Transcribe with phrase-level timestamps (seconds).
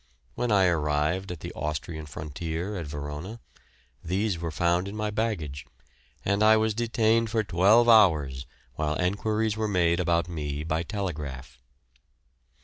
[0.33, 3.39] When I arrived at the Austrian frontier at Verona,
[4.03, 5.67] these were found in my baggage,
[6.25, 11.61] and I was detained for twelve hours while enquiries were made about me by telegraph.